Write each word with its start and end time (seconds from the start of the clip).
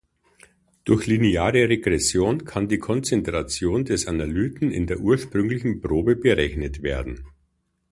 Durch 0.83 1.05
lineare 1.05 1.69
Regression 1.69 2.43
kann 2.43 2.67
die 2.67 2.79
Konzentration 2.79 3.85
des 3.85 4.07
Analyten 4.07 4.71
in 4.71 4.87
der 4.87 4.99
ursprünglichen 4.99 5.79
Probe 5.79 6.15
berechnet 6.15 6.81
werden. 6.81 7.23